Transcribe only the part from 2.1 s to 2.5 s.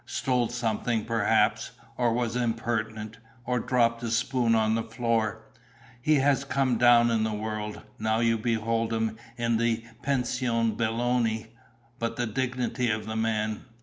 was